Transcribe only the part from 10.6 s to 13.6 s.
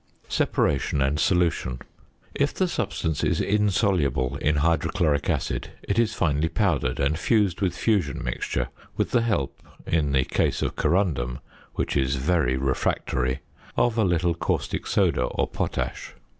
of corundum (which is very refractory)